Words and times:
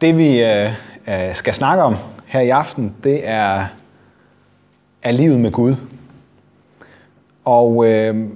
Det 0.00 0.18
vi 0.18 0.42
øh, 0.42 0.72
øh, 1.08 1.34
skal 1.34 1.54
snakke 1.54 1.82
om 1.82 1.96
her 2.26 2.40
i 2.40 2.48
aften, 2.48 2.94
det 3.04 3.28
er, 3.28 3.66
er 5.02 5.12
livet 5.12 5.40
med 5.40 5.52
Gud. 5.52 5.74
Og 7.44 7.86
øh, 7.86 8.26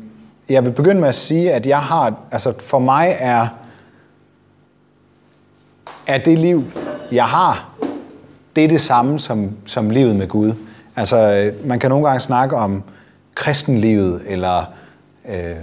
jeg 0.49 0.65
vil 0.65 0.71
begynde 0.71 1.01
med 1.01 1.09
at 1.09 1.15
sige, 1.15 1.53
at 1.53 1.67
jeg 1.67 1.81
har, 1.81 2.15
altså 2.31 2.55
for 2.59 2.79
mig 2.79 3.17
er, 3.19 3.49
er 6.07 6.19
det 6.19 6.39
liv, 6.39 6.65
jeg 7.13 7.25
har, 7.25 7.71
det 8.57 8.65
er 8.65 8.69
det 8.69 8.81
samme 8.81 9.21
som, 9.21 9.51
som 9.67 9.91
livet 9.91 10.17
med 10.17 10.29
Gud. 10.29 10.53
Altså, 10.97 11.17
øh, 11.17 11.69
man 11.69 11.79
kan 11.79 11.91
nogle 11.91 12.07
gange 12.07 12.21
snakke 12.21 12.57
om 12.57 12.83
kristenlivet, 13.35 14.23
eller 14.27 14.65
øh, 15.29 15.57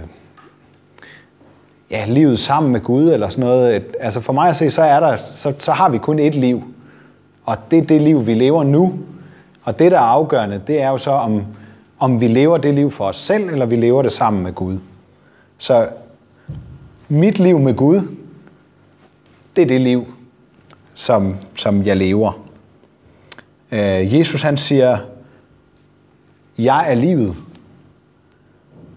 ja, 1.90 2.04
livet 2.08 2.38
sammen 2.38 2.72
med 2.72 2.80
Gud, 2.80 3.12
eller 3.12 3.28
sådan 3.28 3.44
noget. 3.44 3.84
Altså 4.00 4.20
for 4.20 4.32
mig 4.32 4.48
at 4.48 4.56
se, 4.56 4.70
så, 4.70 4.82
er 4.82 5.00
der, 5.00 5.16
så, 5.36 5.54
så 5.58 5.72
har 5.72 5.88
vi 5.88 5.98
kun 5.98 6.18
et 6.18 6.34
liv. 6.34 6.64
Og 7.44 7.56
det 7.70 7.78
er 7.78 7.82
det 7.82 8.02
liv, 8.02 8.26
vi 8.26 8.34
lever 8.34 8.64
nu. 8.64 8.98
Og 9.62 9.78
det, 9.78 9.92
der 9.92 9.98
er 9.98 10.02
afgørende, 10.02 10.60
det 10.66 10.82
er 10.82 10.88
jo 10.88 10.98
så, 10.98 11.10
om, 11.10 11.44
om 11.98 12.20
vi 12.20 12.28
lever 12.28 12.58
det 12.58 12.74
liv 12.74 12.90
for 12.90 13.04
os 13.04 13.16
selv, 13.16 13.48
eller 13.48 13.66
vi 13.66 13.76
lever 13.76 14.02
det 14.02 14.12
sammen 14.12 14.42
med 14.42 14.52
Gud. 14.52 14.78
Så 15.58 15.88
mit 17.08 17.38
liv 17.38 17.58
med 17.58 17.74
Gud, 17.74 18.16
det 19.56 19.62
er 19.62 19.66
det 19.66 19.80
liv, 19.80 20.14
som, 20.94 21.36
som 21.56 21.86
jeg 21.86 21.96
lever. 21.96 22.32
Øh, 23.72 24.18
Jesus 24.18 24.42
han 24.42 24.56
siger, 24.56 24.98
jeg 26.58 26.90
er 26.90 26.94
livet. 26.94 27.36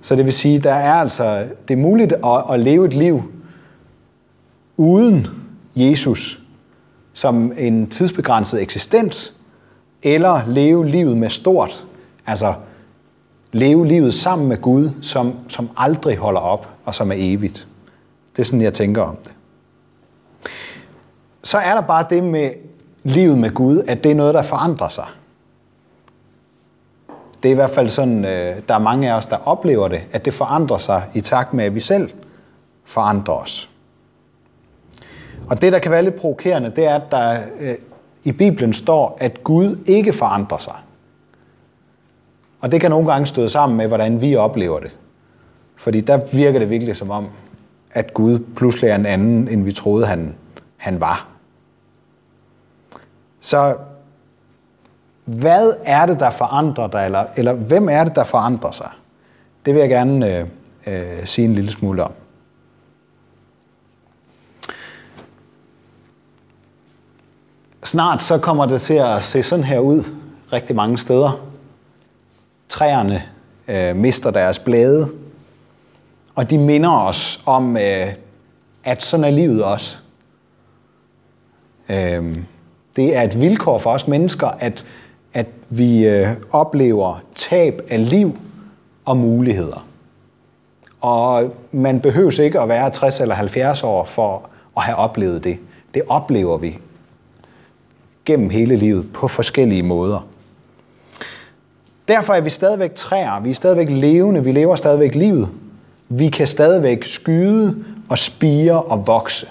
Så 0.04 0.16
det 0.16 0.26
vil 0.26 0.34
sige, 0.34 0.60
der 0.60 0.74
er 0.74 0.94
altså, 0.94 1.48
det 1.68 1.74
er 1.74 1.82
muligt 1.82 2.14
at, 2.14 2.44
at 2.52 2.60
leve 2.60 2.86
et 2.86 2.94
liv 2.94 3.24
uden 4.78 5.28
Jesus 5.76 6.40
som 7.14 7.54
en 7.58 7.90
tidsbegrænset 7.90 8.62
eksistens, 8.62 9.34
eller 10.04 10.42
leve 10.48 10.88
livet 10.88 11.18
med 11.18 11.30
stort, 11.30 11.86
altså 12.26 12.54
leve 13.52 13.88
livet 13.88 14.14
sammen 14.14 14.48
med 14.48 14.62
Gud, 14.62 14.90
som, 15.02 15.34
som 15.48 15.70
aldrig 15.78 16.18
holder 16.18 16.42
op 16.42 16.68
og 16.86 16.96
som 16.96 17.12
er 17.12 17.16
evigt. 17.18 17.68
Det 18.36 18.40
er 18.42 18.44
sådan, 18.44 18.62
jeg 18.62 18.74
tænker 18.74 19.02
om 19.02 19.16
det. 19.24 19.34
Så 21.44 21.58
er 21.58 21.74
der 21.74 21.82
bare 21.82 22.06
det 22.10 22.24
med 22.24 22.52
livet 23.04 23.38
med 23.38 23.54
Gud, 23.54 23.84
at 23.88 24.04
det 24.04 24.12
er 24.12 24.16
noget, 24.16 24.34
der 24.34 24.44
forandrer 24.44 24.90
sig. 24.90 25.06
Det 27.44 27.50
er 27.50 27.54
i 27.54 27.56
hvert 27.56 27.70
fald 27.70 27.90
sådan, 27.90 28.26
øh, 28.26 28.56
der 28.68 28.74
er 28.74 28.80
mange 28.80 29.12
af 29.12 29.18
os, 29.18 29.26
der 29.26 29.48
oplever 29.48 29.88
det, 29.88 30.02
at 30.12 30.26
det 30.26 30.34
forandrer 30.34 30.78
sig 30.78 31.04
i 31.14 31.22
takt 31.22 31.54
med, 31.54 31.66
at 31.66 31.76
vi 31.76 31.80
selv 31.80 32.10
forandrer 32.86 33.34
os. 33.34 33.70
Og 35.50 35.62
det, 35.62 35.74
der 35.74 35.80
kan 35.80 35.92
være 35.92 36.04
lidt 36.04 36.16
provokerende, 36.16 36.72
det 36.76 36.86
er, 36.86 36.96
at 36.96 37.12
der 37.12 37.40
øh, 37.60 37.76
i 38.24 38.32
Bibelen 38.32 38.74
står, 38.74 39.18
at 39.20 39.44
Gud 39.44 39.78
ikke 39.86 40.14
forandrer 40.14 40.58
sig. 40.58 40.76
Og 42.62 42.72
det 42.72 42.82
kan 42.82 42.92
nogle 42.92 43.12
gange 43.12 43.28
støde 43.28 43.50
sammen 43.50 43.78
med, 43.78 43.88
hvordan 43.88 44.22
vi 44.22 44.36
oplever 44.36 44.80
det. 44.80 44.92
Fordi 45.76 46.02
der 46.02 46.20
virker 46.34 46.60
det 46.60 46.70
virkelig 46.70 46.96
som 46.96 47.12
om, 47.12 47.28
at 47.92 48.14
Gud 48.14 48.40
pludselig 48.56 48.90
er 48.90 48.96
en 48.96 49.06
anden, 49.06 49.48
end 49.48 49.64
vi 49.64 49.72
troede, 49.72 50.06
han, 50.06 50.36
han 50.78 51.02
var. 51.02 51.28
Så 53.40 53.76
hvad 55.26 55.74
er 55.84 56.06
det, 56.06 56.20
der 56.20 56.32
forandrer 56.32 56.88
dig, 56.88 57.06
eller, 57.06 57.26
eller 57.36 57.54
hvem 57.54 57.90
er 57.90 58.04
det, 58.04 58.16
der 58.16 58.24
forandrer 58.24 58.72
sig? 58.72 58.90
Det 59.66 59.74
vil 59.74 59.80
jeg 59.80 59.90
gerne 59.90 60.38
øh, 60.38 60.48
øh, 60.88 61.26
sige 61.26 61.46
en 61.46 61.56
lille 61.56 61.72
smule 61.72 62.04
om. 62.04 62.12
Snart 67.84 68.24
så 68.24 68.38
kommer 68.38 68.66
det 68.66 68.82
til 68.82 68.94
at 68.94 69.24
se 69.24 69.44
sådan 69.44 69.66
her 69.66 69.80
ud 69.80 70.04
rigtig 70.54 70.76
mange 70.76 70.98
steder. 70.98 71.46
Træerne 72.70 73.24
øh, 73.68 73.96
mister 73.96 74.32
deres 74.32 74.60
blade, 74.60 75.10
og 76.36 76.50
de 76.50 76.58
minder 76.58 76.92
os 76.92 77.44
om, 77.46 77.78
øh, 77.78 78.14
at 78.84 79.04
sådan 79.04 79.24
er 79.24 79.30
livet 79.30 79.64
også. 79.64 79.98
Øh, 81.90 82.38
det 82.96 83.16
er 83.16 83.22
et 83.22 83.42
vilkår 83.42 83.78
for 83.80 83.94
os 83.94 84.08
mennesker, 84.08 84.48
at 84.48 84.86
at 85.34 85.48
vi 85.70 86.08
øh, 86.08 86.28
oplever 86.52 87.24
tab 87.36 87.82
af 87.90 88.10
liv 88.10 88.38
og 89.06 89.18
muligheder. 89.18 89.88
Og 91.02 91.56
man 91.72 92.00
behøver 92.02 92.40
ikke 92.42 92.60
at 92.60 92.70
være 92.70 92.90
60 92.90 93.20
eller 93.20 93.36
70 93.36 93.84
år 93.84 94.06
for 94.06 94.50
at 94.78 94.84
have 94.84 94.96
oplevet 94.96 95.44
det. 95.44 95.58
Det 95.94 96.02
oplever 96.10 96.58
vi 96.58 96.78
gennem 98.26 98.50
hele 98.50 98.76
livet 98.76 99.14
på 99.14 99.28
forskellige 99.28 99.84
måder. 99.84 100.28
Derfor 102.08 102.34
er 102.34 102.42
vi 102.42 102.50
stadigvæk 102.50 102.96
træer, 102.96 103.40
vi 103.40 103.50
er 103.50 103.54
stadigvæk 103.54 103.90
levende, 103.90 104.44
vi 104.44 104.52
lever 104.52 104.76
stadigvæk 104.76 105.16
livet. 105.16 105.50
Vi 106.10 106.30
kan 106.30 106.48
stadigvæk 106.48 107.04
skyde 107.04 107.86
og 108.10 108.20
spire 108.20 108.82
og 108.84 109.08
vokse. 109.08 109.48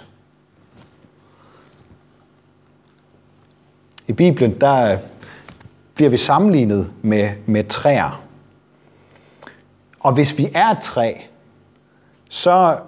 I 4.07 4.13
Bibelen 4.13 4.61
der 4.61 4.99
bliver 6.03 6.11
vi 6.11 6.17
sammenlignet 6.17 6.91
med, 7.03 7.31
med 7.47 7.65
træer. 7.65 8.23
Og 10.01 10.13
hvis 10.13 10.39
vi 10.39 10.49
er 10.55 10.69
et 10.69 10.79
træ, 10.83 11.15
så, 12.29 12.79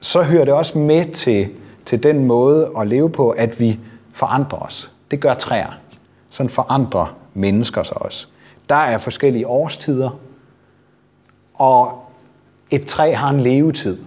så 0.00 0.22
hører 0.22 0.44
det 0.44 0.54
også 0.54 0.78
med 0.78 1.12
til, 1.12 1.48
til 1.84 2.02
den 2.02 2.24
måde 2.24 2.70
at 2.78 2.86
leve 2.86 3.10
på, 3.10 3.30
at 3.30 3.60
vi 3.60 3.78
forandrer 4.12 4.58
os. 4.58 4.90
Det 5.10 5.20
gør 5.20 5.34
træer. 5.34 5.78
Sådan 6.30 6.50
forandrer 6.50 7.16
mennesker 7.34 7.82
sig 7.82 8.02
også. 8.02 8.26
Der 8.68 8.74
er 8.74 8.98
forskellige 8.98 9.46
årstider, 9.46 10.18
og 11.54 12.04
et 12.70 12.86
træ 12.86 13.12
har 13.12 13.30
en 13.30 13.40
levetid. 13.40 13.98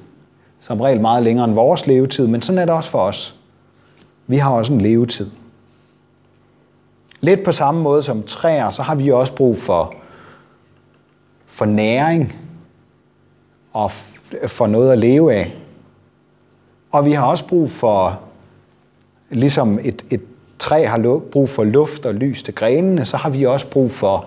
Som 0.60 0.82
regel 0.82 1.02
meget 1.02 1.24
længere 1.24 1.46
end 1.46 1.54
vores 1.54 1.88
levetid, 1.88 2.28
men 2.28 2.42
sådan 2.42 2.60
er 2.60 2.66
det 2.66 2.74
også 2.74 2.90
for 2.90 3.00
os. 3.00 3.36
Vi 4.28 4.38
har 4.38 4.52
også 4.52 4.74
en 4.74 4.82
levetid. 4.82 5.30
Lidt 7.24 7.44
på 7.44 7.52
samme 7.52 7.82
måde 7.82 8.04
som 8.04 8.24
træer, 8.24 8.72
så 8.72 8.82
har 8.82 8.96
vi 8.96 9.12
også 9.12 9.36
brug 9.36 9.58
for, 9.58 9.94
for 11.46 11.66
næring 11.66 12.36
og 13.74 13.92
for 14.48 14.68
noget 14.68 14.92
at 14.92 14.98
leve 14.98 15.34
af. 15.34 15.56
Og 16.92 17.06
vi 17.06 17.12
har 17.12 17.26
også 17.26 17.48
brug 17.48 17.72
for, 17.72 18.20
ligesom 19.30 19.80
et, 19.84 20.06
et 20.10 20.22
træ 20.60 20.86
har 20.86 21.22
brug 21.32 21.50
for 21.50 21.64
luft 21.64 22.06
og 22.06 22.16
lys 22.16 22.44
til 22.44 22.56
grenene, 22.56 23.06
så 23.06 23.18
har 23.18 23.30
vi 23.30 23.46
også 23.46 23.70
brug 23.70 23.92
for 23.92 24.26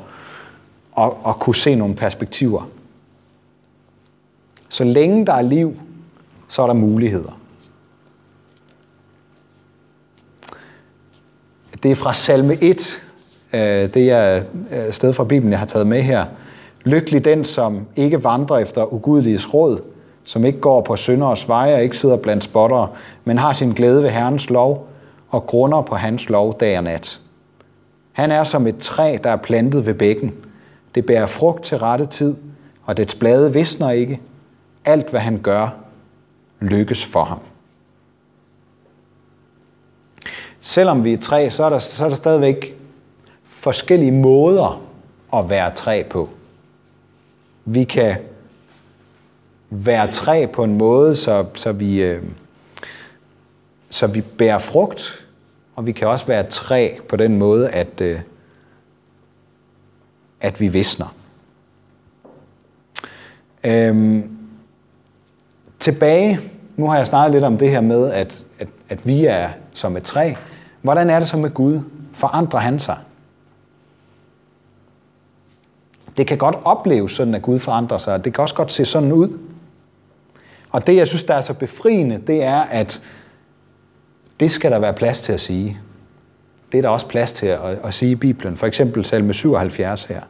at, 0.98 1.12
at 1.26 1.38
kunne 1.38 1.56
se 1.56 1.74
nogle 1.74 1.94
perspektiver. 1.94 2.68
Så 4.68 4.84
længe 4.84 5.26
der 5.26 5.32
er 5.32 5.42
liv, 5.42 5.76
så 6.48 6.62
er 6.62 6.66
der 6.66 6.74
muligheder. 6.74 7.38
Det 11.82 11.90
er 11.90 11.94
fra 11.94 12.12
salme 12.12 12.56
1, 12.60 13.02
øh, 13.52 13.60
det 13.94 14.10
er 14.10 14.42
et 14.88 14.94
sted 14.94 15.12
fra 15.12 15.24
Bibelen, 15.24 15.52
jeg 15.52 15.58
har 15.58 15.66
taget 15.66 15.86
med 15.86 16.02
her. 16.02 16.24
Lykkelig 16.84 17.24
den, 17.24 17.44
som 17.44 17.86
ikke 17.96 18.24
vandrer 18.24 18.58
efter 18.58 18.92
ugudeliges 18.92 19.54
råd, 19.54 19.80
som 20.24 20.44
ikke 20.44 20.60
går 20.60 20.80
på 20.80 20.96
synderes 20.96 21.48
veje 21.48 21.74
og 21.74 21.82
ikke 21.82 21.98
sidder 21.98 22.16
blandt 22.16 22.44
spottere, 22.44 22.88
men 23.24 23.38
har 23.38 23.52
sin 23.52 23.72
glæde 23.72 24.02
ved 24.02 24.10
Herrens 24.10 24.50
lov 24.50 24.88
og 25.28 25.46
grunder 25.46 25.82
på 25.82 25.94
hans 25.94 26.28
lov 26.28 26.60
dag 26.60 26.78
og 26.78 26.84
nat. 26.84 27.20
Han 28.12 28.32
er 28.32 28.44
som 28.44 28.66
et 28.66 28.78
træ, 28.78 29.18
der 29.24 29.30
er 29.30 29.36
plantet 29.36 29.86
ved 29.86 29.94
bækken. 29.94 30.34
Det 30.94 31.06
bærer 31.06 31.26
frugt 31.26 31.64
til 31.64 31.78
rette 31.78 32.06
tid, 32.06 32.34
og 32.84 32.96
dets 32.96 33.14
blade 33.14 33.52
visner 33.52 33.90
ikke. 33.90 34.20
Alt, 34.84 35.10
hvad 35.10 35.20
han 35.20 35.38
gør, 35.42 35.68
lykkes 36.60 37.04
for 37.04 37.24
ham. 37.24 37.38
Selvom 40.66 41.04
vi 41.04 41.12
er 41.12 41.18
træ, 41.18 41.50
så 41.50 41.64
er 41.64 41.68
der, 41.68 41.78
så 41.78 42.04
er 42.04 42.08
der 42.08 42.16
stadigvæk 42.16 42.76
forskellige 43.44 44.12
måder 44.12 44.82
at 45.34 45.50
være 45.50 45.74
træ 45.74 46.02
på. 46.10 46.28
Vi 47.64 47.84
kan 47.84 48.16
være 49.70 50.10
træ 50.10 50.46
på 50.52 50.64
en 50.64 50.78
måde, 50.78 51.16
så, 51.16 51.46
så, 51.54 51.72
vi, 51.72 52.02
øh, 52.02 52.22
så 53.90 54.06
vi 54.06 54.20
bærer 54.20 54.58
frugt, 54.58 55.26
og 55.76 55.86
vi 55.86 55.92
kan 55.92 56.08
også 56.08 56.26
være 56.26 56.50
træ 56.50 56.90
på 57.08 57.16
den 57.16 57.38
måde, 57.38 57.68
at, 57.68 58.00
øh, 58.00 58.20
at 60.40 60.60
vi 60.60 60.68
visner. 60.68 61.14
Øhm, 63.64 64.36
tilbage, 65.80 66.40
nu 66.76 66.88
har 66.88 66.96
jeg 66.96 67.06
snakket 67.06 67.32
lidt 67.32 67.44
om 67.44 67.58
det 67.58 67.70
her 67.70 67.80
med, 67.80 68.10
at, 68.10 68.44
at, 68.58 68.68
at 68.88 69.06
vi 69.06 69.24
er 69.24 69.50
som 69.72 69.96
et 69.96 70.02
træ, 70.02 70.34
Hvordan 70.86 71.10
er 71.10 71.18
det 71.18 71.28
så 71.28 71.36
med 71.36 71.54
Gud? 71.54 71.80
Forandrer 72.14 72.60
han 72.60 72.80
sig? 72.80 72.96
Det 76.16 76.26
kan 76.26 76.38
godt 76.38 76.56
opleves 76.64 77.12
sådan, 77.12 77.34
at 77.34 77.42
Gud 77.42 77.58
forandrer 77.58 77.98
sig, 77.98 78.24
det 78.24 78.34
kan 78.34 78.42
også 78.42 78.54
godt 78.54 78.72
se 78.72 78.84
sådan 78.84 79.12
ud. 79.12 79.38
Og 80.70 80.86
det, 80.86 80.96
jeg 80.96 81.08
synes, 81.08 81.24
der 81.24 81.34
er 81.34 81.42
så 81.42 81.54
befriende, 81.54 82.22
det 82.26 82.42
er, 82.42 82.60
at 82.60 83.02
Det 84.40 84.50
skal 84.50 84.70
der 84.70 84.78
være 84.78 84.92
plads 84.92 85.20
til 85.20 85.32
at 85.32 85.40
sige. 85.40 85.80
Det 86.72 86.78
er 86.78 86.82
der 86.82 86.88
også 86.88 87.06
plads 87.06 87.32
til 87.32 87.46
at, 87.46 87.60
at 87.84 87.94
sige 87.94 88.10
i 88.10 88.14
Bibelen. 88.14 88.56
For 88.56 88.66
eksempel 88.66 89.04
salme 89.04 89.32
77 89.32 90.04
her. 90.04 90.20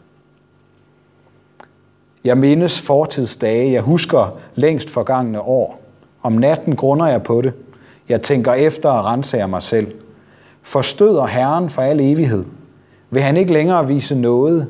Jeg 2.24 2.38
mindes 2.38 2.80
fortidsdage, 2.80 3.72
jeg 3.72 3.82
husker 3.82 4.38
længst 4.54 4.90
forgangne 4.90 5.40
år. 5.40 5.82
Om 6.22 6.32
natten 6.32 6.76
grunder 6.76 7.06
jeg 7.06 7.22
på 7.22 7.40
det. 7.40 7.52
Jeg 8.08 8.22
tænker 8.22 8.52
efter 8.52 8.88
og 8.88 9.04
renser 9.04 9.46
mig 9.46 9.62
selv. 9.62 10.05
Forstøder 10.66 11.26
Herren 11.26 11.70
for 11.70 11.82
al 11.82 12.00
evighed. 12.00 12.44
Vil 13.10 13.22
han 13.22 13.36
ikke 13.36 13.52
længere 13.52 13.88
vise 13.88 14.14
noget? 14.14 14.68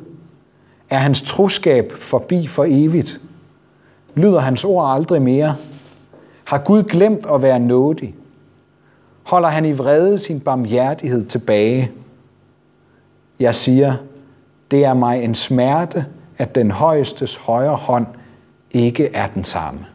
Er 0.90 0.98
hans 0.98 1.20
troskab 1.22 1.92
forbi 1.92 2.46
for 2.46 2.64
evigt? 2.68 3.20
Lyder 4.14 4.38
hans 4.38 4.64
ord 4.64 4.94
aldrig 4.94 5.22
mere? 5.22 5.56
Har 6.44 6.58
Gud 6.58 6.82
glemt 6.82 7.26
at 7.32 7.42
være 7.42 7.58
nådig? 7.58 8.14
Holder 9.22 9.48
han 9.48 9.64
i 9.64 9.72
vrede 9.72 10.18
sin 10.18 10.40
barmhjertighed 10.40 11.26
tilbage? 11.26 11.90
Jeg 13.40 13.54
siger, 13.54 13.96
det 14.70 14.84
er 14.84 14.94
mig 14.94 15.24
en 15.24 15.34
smerte, 15.34 16.06
at 16.38 16.54
den 16.54 16.70
højestes 16.70 17.36
højre 17.36 17.76
hånd 17.76 18.06
ikke 18.70 19.06
er 19.14 19.26
den 19.26 19.44
samme. 19.44 19.86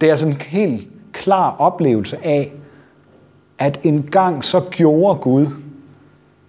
Det 0.00 0.10
er 0.10 0.16
sådan 0.16 0.34
en 0.34 0.40
helt 0.40 0.95
klar 1.16 1.56
oplevelse 1.58 2.18
af, 2.24 2.52
at 3.58 3.80
engang 3.82 4.44
så 4.44 4.60
gjorde 4.70 5.18
Gud 5.20 5.46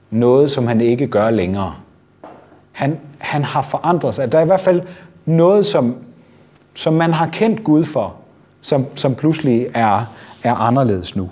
noget, 0.10 0.52
som 0.52 0.68
han 0.68 0.81
ikke 0.81 1.08
gør 1.08 1.30
længere. 1.30 1.75
Han, 2.72 3.00
han 3.18 3.44
har 3.44 3.62
forandret 3.62 4.16
sig. 4.16 4.31
Der 4.31 4.38
er 4.38 4.44
i 4.44 4.46
hvert 4.46 4.62
fald 4.62 4.81
noget, 5.25 5.66
som, 5.66 5.96
som 6.74 6.94
man 6.94 7.14
har 7.14 7.28
kendt 7.28 7.64
Gud 7.64 7.86
for, 7.86 8.16
som, 8.62 8.86
som 8.96 9.16
pludselig 9.16 9.68
er, 9.74 10.06
er 10.44 10.56
anderledes 10.56 11.16
nu. 11.16 11.30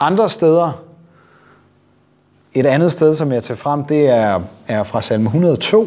Andre 0.00 0.28
steder, 0.28 0.72
et 2.54 2.66
andet 2.66 2.92
sted, 2.92 3.14
som 3.14 3.32
jeg 3.32 3.42
tager 3.42 3.56
frem, 3.56 3.84
det 3.84 4.08
er, 4.08 4.40
er 4.68 4.82
fra 4.82 5.02
salme 5.02 5.26
102, 5.26 5.86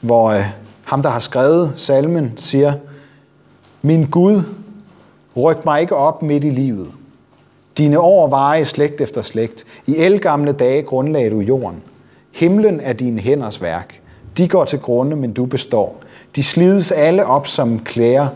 hvor 0.00 0.30
øh, 0.30 0.44
ham, 0.86 1.02
der 1.02 1.08
har 1.08 1.18
skrevet 1.18 1.72
salmen, 1.76 2.32
siger, 2.36 2.74
Min 3.82 4.06
Gud, 4.10 4.42
ryk 5.36 5.64
mig 5.64 5.80
ikke 5.80 5.96
op 5.96 6.22
midt 6.22 6.44
i 6.44 6.50
livet. 6.50 6.92
Dine 7.78 8.00
år 8.00 8.28
varer 8.28 8.56
i 8.56 8.64
slægt 8.64 9.00
efter 9.00 9.22
slægt. 9.22 9.64
I 9.86 9.96
elgamle 9.96 10.52
dage 10.52 10.82
grundlagde 10.82 11.30
du 11.30 11.40
jorden. 11.40 11.82
Himlen 12.32 12.80
er 12.80 12.92
dine 12.92 13.20
hænders 13.20 13.62
værk. 13.62 14.00
De 14.36 14.48
går 14.48 14.64
til 14.64 14.78
grunde, 14.78 15.16
men 15.16 15.32
du 15.32 15.46
består. 15.46 16.02
De 16.36 16.42
slides 16.42 16.92
alle 16.92 17.26
op 17.26 17.46
som 17.46 17.78
klæder. 17.78 18.28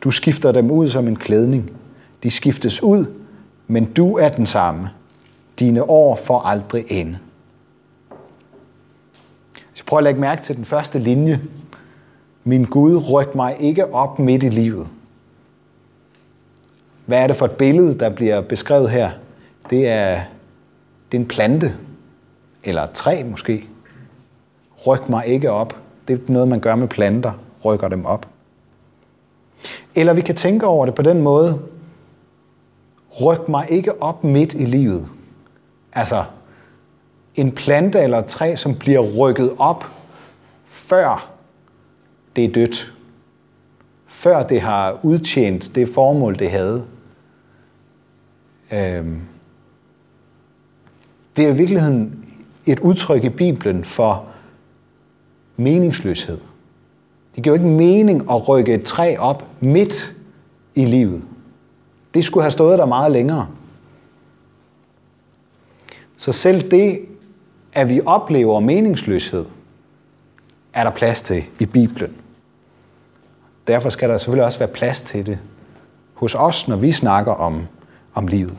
Du 0.00 0.10
skifter 0.10 0.52
dem 0.52 0.70
ud 0.70 0.88
som 0.88 1.08
en 1.08 1.16
klædning. 1.16 1.70
De 2.22 2.30
skiftes 2.30 2.82
ud, 2.82 3.04
men 3.66 3.84
du 3.84 4.16
er 4.16 4.28
den 4.28 4.46
samme. 4.46 4.90
Dine 5.58 5.90
år 5.90 6.16
får 6.16 6.40
aldrig 6.40 6.84
ende. 6.88 7.18
Så 9.74 9.84
prøv 9.86 9.98
at 9.98 10.04
lægge 10.04 10.20
mærke 10.20 10.42
til 10.42 10.56
den 10.56 10.64
første 10.64 10.98
linje. 10.98 11.40
Min 12.44 12.64
Gud, 12.64 13.12
ryk 13.12 13.34
mig 13.34 13.56
ikke 13.60 13.94
op 13.94 14.18
midt 14.18 14.42
i 14.42 14.48
livet. 14.48 14.88
Hvad 17.06 17.18
er 17.22 17.26
det 17.26 17.36
for 17.36 17.46
et 17.46 17.52
billede, 17.52 17.98
der 17.98 18.08
bliver 18.08 18.40
beskrevet 18.40 18.90
her? 18.90 19.10
Det 19.70 19.88
er, 19.88 20.20
det 21.12 21.18
er 21.18 21.20
en 21.20 21.28
plante, 21.28 21.76
eller 22.64 22.82
et 22.82 22.90
træ 22.90 23.22
måske. 23.22 23.68
Ryk 24.86 25.08
mig 25.08 25.26
ikke 25.26 25.50
op. 25.50 25.76
Det 26.08 26.14
er 26.14 26.32
noget, 26.32 26.48
man 26.48 26.60
gør 26.60 26.74
med 26.74 26.88
planter, 26.88 27.32
rykker 27.64 27.88
dem 27.88 28.06
op. 28.06 28.28
Eller 29.94 30.12
vi 30.12 30.20
kan 30.20 30.36
tænke 30.36 30.66
over 30.66 30.86
det 30.86 30.94
på 30.94 31.02
den 31.02 31.22
måde, 31.22 31.62
ryk 33.20 33.48
mig 33.48 33.66
ikke 33.70 34.02
op 34.02 34.24
midt 34.24 34.54
i 34.54 34.64
livet. 34.64 35.06
Altså, 35.92 36.24
en 37.34 37.52
plante 37.52 38.00
eller 38.00 38.18
et 38.18 38.26
træ, 38.26 38.56
som 38.56 38.74
bliver 38.74 39.00
rykket 39.00 39.54
op, 39.58 39.84
før 40.66 41.31
det 42.36 42.44
er 42.44 42.52
dødt. 42.52 42.94
Før 44.06 44.42
det 44.42 44.60
har 44.60 45.00
udtjent 45.02 45.74
det 45.74 45.88
formål, 45.88 46.38
det 46.38 46.50
havde. 46.50 46.86
Øhm. 48.72 49.20
Det 51.36 51.44
er 51.44 51.48
i 51.48 51.56
virkeligheden 51.56 52.24
et 52.66 52.80
udtryk 52.80 53.24
i 53.24 53.28
Bibelen 53.28 53.84
for 53.84 54.26
meningsløshed. 55.56 56.38
Det 57.34 57.44
giver 57.44 57.56
jo 57.56 57.62
ikke 57.62 57.76
mening 57.76 58.30
at 58.30 58.48
rykke 58.48 58.74
et 58.74 58.84
træ 58.84 59.16
op 59.18 59.44
midt 59.60 60.16
i 60.74 60.84
livet. 60.84 61.24
Det 62.14 62.24
skulle 62.24 62.44
have 62.44 62.50
stået 62.50 62.78
der 62.78 62.86
meget 62.86 63.12
længere. 63.12 63.48
Så 66.16 66.32
selv 66.32 66.70
det, 66.70 67.00
at 67.72 67.88
vi 67.88 68.00
oplever 68.06 68.60
meningsløshed, 68.60 69.44
er 70.72 70.84
der 70.84 70.90
plads 70.90 71.22
til 71.22 71.44
i 71.60 71.66
Bibelen. 71.66 72.16
Derfor 73.66 73.88
skal 73.88 74.08
der 74.08 74.16
selvfølgelig 74.18 74.44
også 74.44 74.58
være 74.58 74.68
plads 74.68 75.00
til 75.00 75.26
det 75.26 75.38
hos 76.14 76.34
os, 76.34 76.68
når 76.68 76.76
vi 76.76 76.92
snakker 76.92 77.32
om, 77.32 77.66
om 78.14 78.26
livet. 78.26 78.58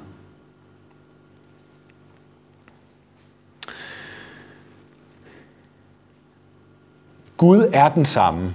Gud 7.37 7.69
er 7.73 7.89
den 7.89 8.05
samme. 8.05 8.53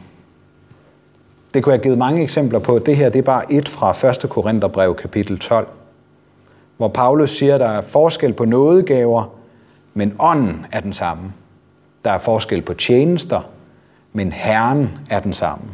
Det 1.55 1.63
kunne 1.63 1.73
jeg 1.73 1.79
have 1.79 1.83
givet 1.83 1.99
mange 1.99 2.23
eksempler 2.23 2.59
på. 2.59 2.79
Det 2.79 2.97
her 2.97 3.09
det 3.09 3.19
er 3.19 3.23
bare 3.23 3.53
et 3.53 3.69
fra 3.69 4.09
1. 4.09 4.31
Korintherbrev 4.31 4.95
kapitel 4.95 5.39
12, 5.39 5.69
hvor 6.77 6.89
Paulus 6.89 7.31
siger, 7.31 7.55
at 7.55 7.61
der 7.61 7.69
er 7.69 7.81
forskel 7.81 8.33
på 8.33 8.45
nådegaver, 8.45 9.35
men 9.95 10.17
ånden 10.19 10.67
er 10.73 10.81
den 10.81 10.93
samme. 10.93 11.33
Der 12.05 12.11
er 12.11 12.19
forskel 12.19 12.63
på 12.63 12.75
tjenester, 12.75 13.41
men 14.13 14.33
Herren 14.33 14.91
er 15.11 15.21
den 15.21 15.33
samme. 15.33 15.65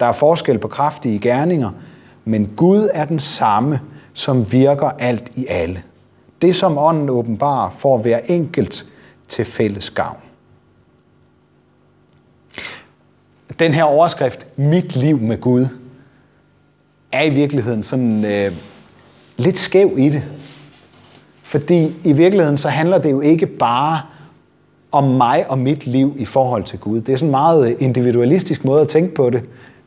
Der 0.00 0.06
er 0.06 0.12
forskel 0.12 0.58
på 0.58 0.68
kraftige 0.68 1.18
gerninger, 1.18 1.70
men 2.24 2.50
Gud 2.56 2.88
er 2.92 3.04
den 3.04 3.20
samme, 3.20 3.80
som 4.12 4.52
virker 4.52 4.90
alt 4.98 5.32
i 5.34 5.46
alle. 5.46 5.82
Det, 6.42 6.56
som 6.56 6.78
ånden 6.78 7.10
åbenbarer, 7.10 7.70
får 7.70 7.98
hver 7.98 8.18
enkelt 8.18 8.86
til 9.28 9.44
fælles 9.44 9.90
gavn. 9.90 10.18
Den 13.58 13.74
her 13.74 13.84
overskrift, 13.84 14.46
Mit 14.56 14.96
liv 14.96 15.20
med 15.20 15.40
Gud, 15.40 15.66
er 17.12 17.22
i 17.22 17.30
virkeligheden 17.30 17.82
sådan 17.82 18.24
øh, 18.24 18.52
lidt 19.36 19.58
skæv 19.58 19.94
i 19.98 20.08
det. 20.08 20.22
Fordi 21.42 21.94
i 22.04 22.12
virkeligheden 22.12 22.58
så 22.58 22.68
handler 22.68 22.98
det 22.98 23.10
jo 23.10 23.20
ikke 23.20 23.46
bare 23.46 24.00
om 24.92 25.04
mig 25.04 25.50
og 25.50 25.58
mit 25.58 25.86
liv 25.86 26.14
i 26.18 26.24
forhold 26.24 26.64
til 26.64 26.78
Gud. 26.78 27.00
Det 27.00 27.12
er 27.12 27.16
sådan 27.16 27.28
en 27.28 27.30
meget 27.30 27.70
øh, 27.70 27.76
individualistisk 27.78 28.64
måde 28.64 28.80
at 28.80 28.88
tænke 28.88 29.14
på 29.14 29.30
det 29.30 29.42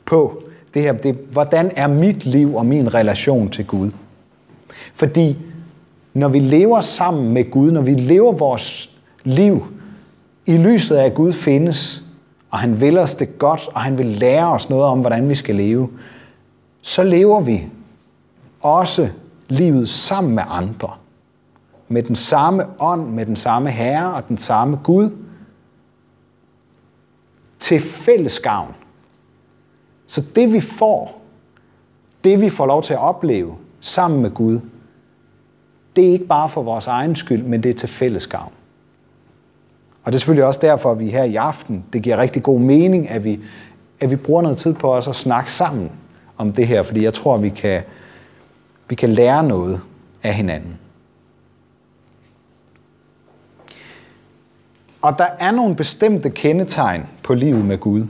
på. 0.10 0.44
Det 0.74 0.82
her, 0.82 0.94
det, 0.94 1.16
hvordan 1.32 1.72
er 1.76 1.88
mit 1.88 2.26
liv 2.26 2.56
og 2.56 2.66
min 2.66 2.94
relation 2.94 3.50
til 3.50 3.68
Gud? 3.68 3.92
Fordi 4.94 5.38
når 6.14 6.28
vi 6.28 6.40
lever 6.40 6.82
sammen 6.82 7.34
med 7.34 7.52
Gud, 7.52 7.72
når 7.72 7.82
vi 7.82 7.94
lever 7.94 8.32
vores 8.32 8.96
liv 9.24 9.64
i 10.46 10.58
lyset 10.58 10.96
af, 10.96 11.06
at 11.06 11.14
Gud 11.14 11.34
findes, 11.34 12.04
og 12.50 12.60
han 12.60 12.82
vil 12.82 12.98
os 12.98 13.14
det 13.14 13.38
godt, 13.38 13.70
og 13.74 13.82
han 13.82 13.98
vil 13.98 14.06
lære 14.06 14.48
os 14.48 14.70
noget 14.70 14.86
om, 14.86 15.00
hvordan 15.00 15.30
vi 15.30 15.36
skal 15.36 15.56
leve, 15.56 15.90
så 16.82 17.04
lever 17.04 17.42
vi 17.42 17.68
også 18.62 19.10
livet 19.48 19.90
sammen 19.90 20.36
med 20.36 20.44
andre. 20.48 20.90
Med 21.88 22.04
den 22.04 22.16
samme 22.16 22.64
ånd, 22.80 23.10
med 23.10 23.26
den 23.26 23.36
samme 23.36 23.70
Herre 23.70 24.14
og 24.14 24.28
den 24.28 24.38
samme 24.38 24.80
Gud. 24.84 25.10
Til 27.60 27.82
fælles 27.82 28.40
gavn. 28.40 28.76
Så 30.10 30.24
det 30.36 30.54
vi 30.54 30.60
får, 30.60 31.22
det 32.24 32.42
vi 32.42 32.50
får 32.50 32.66
lov 32.66 32.84
til 32.84 32.94
at 32.94 33.00
opleve 33.00 33.56
sammen 33.80 34.22
med 34.22 34.32
Gud, 34.32 34.60
det 35.96 36.08
er 36.08 36.12
ikke 36.12 36.26
bare 36.26 36.50
for 36.50 36.62
vores 36.64 36.88
egen 36.88 37.16
skyld, 37.16 37.44
men 37.44 37.64
det 37.64 37.70
er 37.70 37.74
til 37.74 37.90
fælles 37.90 38.28
gavn. 38.28 38.52
Og 40.04 40.12
det 40.12 40.18
er 40.18 40.20
selvfølgelig 40.20 40.46
også 40.46 40.60
derfor, 40.60 40.92
at 40.92 41.00
vi 41.00 41.10
her 41.10 41.24
i 41.24 41.36
aften, 41.36 41.86
det 41.94 42.02
giver 42.02 42.18
rigtig 42.18 42.44
god 42.44 42.60
mening, 42.60 43.10
at 43.10 43.24
vi, 43.24 43.40
at 44.00 44.10
vi 44.10 44.16
bruger 44.16 44.42
noget 44.42 44.58
tid 44.58 44.74
på 44.74 44.94
os 44.94 45.08
at 45.08 45.16
snakke 45.16 45.52
sammen 45.52 45.92
om 46.38 46.54
det 46.54 46.68
her, 46.68 46.84
fordi 46.84 47.04
jeg 47.04 47.14
tror, 47.14 47.36
at 47.36 47.44
vi 47.44 47.50
kan, 47.50 47.82
vi 48.88 48.96
kan 48.96 49.10
lære 49.10 49.44
noget 49.44 49.82
af 50.24 50.34
hinanden. 50.34 50.80
Og 55.02 55.18
der 55.18 55.28
er 55.40 55.52
nogle 55.52 55.76
bestemte 55.76 56.30
kendetegn 56.30 57.08
på 57.24 57.34
livet 57.34 57.66
med 57.66 57.78
Gud. 57.78 58.06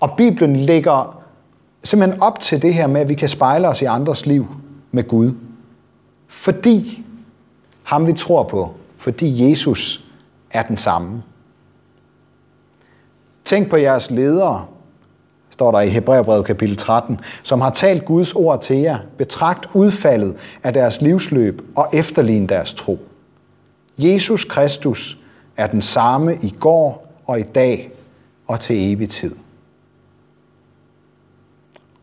Og 0.00 0.10
Bibelen 0.16 0.56
lægger 0.56 1.22
simpelthen 1.84 2.22
op 2.22 2.40
til 2.40 2.62
det 2.62 2.74
her 2.74 2.86
med, 2.86 3.00
at 3.00 3.08
vi 3.08 3.14
kan 3.14 3.28
spejle 3.28 3.68
os 3.68 3.82
i 3.82 3.84
andres 3.84 4.26
liv 4.26 4.46
med 4.92 5.08
Gud. 5.08 5.32
Fordi 6.26 7.04
ham 7.82 8.06
vi 8.06 8.12
tror 8.12 8.42
på, 8.42 8.74
fordi 8.98 9.48
Jesus 9.48 10.04
er 10.50 10.62
den 10.62 10.78
samme. 10.78 11.22
Tænk 13.44 13.70
på 13.70 13.76
jeres 13.76 14.10
ledere, 14.10 14.66
står 15.50 15.70
der 15.70 15.80
i 15.80 15.88
Hebræerbrevet 15.88 16.44
kapitel 16.44 16.76
13, 16.76 17.20
som 17.42 17.60
har 17.60 17.70
talt 17.70 18.04
Guds 18.04 18.32
ord 18.32 18.62
til 18.62 18.76
jer. 18.76 18.98
Betragt 19.18 19.68
udfaldet 19.74 20.36
af 20.62 20.72
deres 20.72 21.00
livsløb 21.00 21.62
og 21.74 21.88
efterlign 21.92 22.46
deres 22.46 22.72
tro. 22.72 22.98
Jesus 23.98 24.44
Kristus 24.44 25.18
er 25.56 25.66
den 25.66 25.82
samme 25.82 26.38
i 26.42 26.54
går 26.60 27.12
og 27.26 27.40
i 27.40 27.42
dag 27.42 27.90
og 28.46 28.60
til 28.60 28.92
evig 28.92 29.10
tid. 29.10 29.34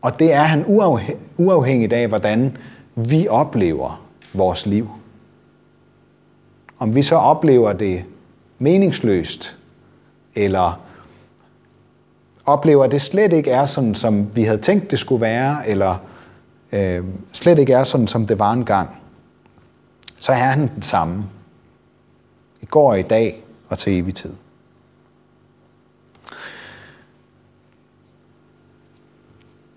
Og 0.04 0.18
det 0.18 0.32
er 0.32 0.42
han 0.42 0.64
uafhængigt 1.36 1.92
af, 1.92 2.08
hvordan 2.08 2.56
vi 2.94 3.28
oplever 3.28 4.04
vores 4.34 4.66
liv. 4.66 4.88
Om 6.78 6.94
vi 6.94 7.02
så 7.02 7.16
oplever 7.16 7.72
det 7.72 8.04
meningsløst, 8.58 9.56
eller 10.34 10.80
oplever, 12.44 12.84
at 12.84 12.92
det 12.92 13.02
slet 13.02 13.32
ikke 13.32 13.50
er 13.50 13.66
sådan, 13.66 13.94
som 13.94 14.36
vi 14.36 14.44
havde 14.44 14.58
tænkt, 14.58 14.90
det 14.90 14.98
skulle 14.98 15.20
være, 15.20 15.68
eller 15.68 15.96
øh, 16.72 17.04
slet 17.32 17.58
ikke 17.58 17.72
er 17.72 17.84
sådan, 17.84 18.06
som 18.06 18.26
det 18.26 18.38
var 18.38 18.52
engang, 18.52 18.90
så 20.18 20.32
er 20.32 20.36
han 20.36 20.70
den 20.74 20.82
samme. 20.82 21.24
I 22.62 22.66
går 22.66 22.90
og 22.90 22.98
i 22.98 23.02
dag 23.02 23.44
og 23.68 23.78
til 23.78 23.98
evig 23.98 24.14
tid. 24.14 24.32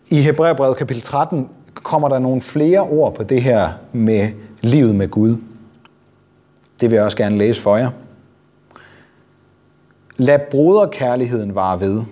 I 0.10 0.22
Hebræerbrevet 0.22 0.78
kapitel 0.78 1.04
13 1.04 1.50
kommer 1.74 2.10
der 2.10 2.20
nogle 2.20 2.42
flere 2.42 2.80
ord 2.80 3.16
på 3.16 3.24
det 3.24 3.42
her 3.42 3.70
med 3.94 4.30
livet 4.62 4.96
med 4.96 5.08
Gud. 5.08 5.38
Det 6.82 6.90
vil 6.90 6.96
jeg 6.96 7.06
også 7.06 7.18
gerne 7.18 7.38
læse 7.38 7.62
for 7.62 7.78
jer. 7.78 7.90
Lad 10.18 10.40
broderkærligheden 10.52 11.56
vare 11.56 11.80
ved. 11.80 12.04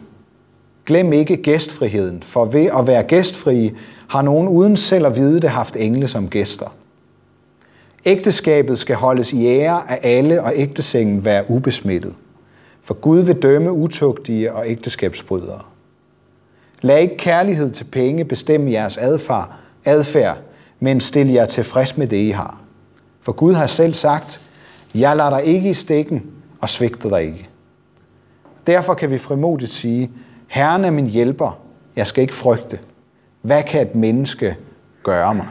Glem 0.86 1.14
ikke 1.14 1.38
gæstfriheden, 1.38 2.24
for 2.24 2.46
ved 2.46 2.66
at 2.66 2.88
være 2.88 3.04
gæstfri 3.04 3.74
har 4.08 4.22
nogen 4.22 4.48
uden 4.48 4.78
selv 4.78 5.06
at 5.06 5.16
vide 5.16 5.42
det 5.42 5.50
haft 5.50 5.76
engle 5.76 6.08
som 6.08 6.30
gæster. 6.30 6.76
Ægteskabet 8.06 8.80
skal 8.80 8.96
holdes 8.96 9.34
i 9.34 9.46
ære 9.48 9.92
af 9.92 10.00
alle, 10.04 10.44
og 10.44 10.52
ægtesengen 10.56 11.26
være 11.26 11.50
ubesmittet. 11.50 12.16
For 12.82 12.94
Gud 12.94 13.20
vil 13.20 13.42
dømme 13.42 13.72
utugtige 13.72 14.54
og 14.54 14.70
ægteskabsbrydere. 14.70 15.62
Lad 16.86 17.00
ikke 17.00 17.18
kærlighed 17.18 17.72
til 17.72 17.84
penge 17.84 18.26
bestemme 18.26 18.72
jeres 18.72 18.98
adfærd, 18.98 19.52
adfærd, 19.86 20.38
men 20.80 21.02
stil 21.02 21.28
jer 21.28 21.46
tilfreds 21.46 21.98
med 21.98 22.08
det, 22.08 22.18
I 22.18 22.30
har. 22.30 22.62
For 23.22 23.32
Gud 23.32 23.54
har 23.54 23.68
selv 23.68 23.94
sagt, 23.94 24.42
jeg 24.96 25.18
lader 25.18 25.30
dig 25.30 25.44
ikke 25.44 25.70
i 25.70 25.74
stikken 25.74 26.32
og 26.62 26.70
svigter 26.70 27.10
dig 27.10 27.22
ikke. 27.22 27.50
Derfor 28.68 28.94
kan 28.94 29.10
vi 29.10 29.18
frimodigt 29.18 29.74
sige, 29.74 30.12
Herren 30.48 30.86
er 30.86 30.92
min 30.92 31.08
hjælper, 31.08 31.60
jeg 31.96 32.08
skal 32.08 32.22
ikke 32.22 32.36
frygte. 32.36 32.80
Hvad 33.42 33.64
kan 33.64 33.88
et 33.88 33.96
menneske 33.96 34.58
gøre 35.04 35.36
mig? 35.36 35.48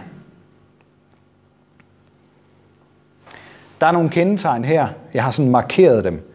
Der 3.81 3.87
er 3.87 3.93
nogle 3.93 4.11
kendetegn 4.11 4.65
her. 4.65 4.89
Jeg 5.15 5.25
har 5.25 5.31
sådan 5.31 5.51
markeret 5.51 6.05
dem. 6.05 6.31